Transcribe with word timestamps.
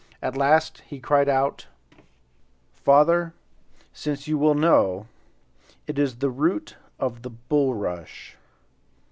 At 0.19 0.35
last 0.35 0.81
he 0.87 0.99
cried 0.99 1.29
out: 1.29 1.67
"Father, 2.73 3.35
since 3.93 4.27
you 4.27 4.35
will 4.35 4.55
know, 4.55 5.05
it 5.85 5.99
is 5.99 6.15
the 6.15 6.31
root 6.31 6.75
of 6.97 7.21
the 7.21 7.29
bulrush." 7.29 8.33